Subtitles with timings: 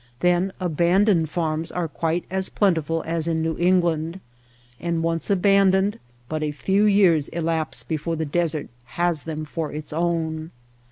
[0.21, 4.19] Then abandoned farms are quite as plentiful as in New England;
[4.79, 9.71] and once aban doned, but a few years elapse before the desert has them for
[9.71, 10.49] its own.